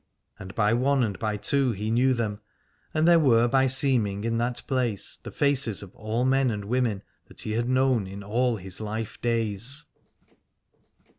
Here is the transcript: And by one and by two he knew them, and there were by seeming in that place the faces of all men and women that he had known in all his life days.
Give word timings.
And 0.39 0.55
by 0.55 0.73
one 0.73 1.03
and 1.03 1.19
by 1.19 1.37
two 1.37 1.73
he 1.73 1.91
knew 1.91 2.15
them, 2.15 2.41
and 2.91 3.07
there 3.07 3.19
were 3.19 3.47
by 3.47 3.67
seeming 3.67 4.23
in 4.23 4.39
that 4.39 4.63
place 4.65 5.19
the 5.21 5.29
faces 5.29 5.83
of 5.83 5.95
all 5.95 6.25
men 6.25 6.49
and 6.49 6.65
women 6.65 7.03
that 7.27 7.41
he 7.41 7.51
had 7.51 7.69
known 7.69 8.07
in 8.07 8.23
all 8.23 8.55
his 8.57 8.81
life 8.81 9.21
days. 9.21 9.85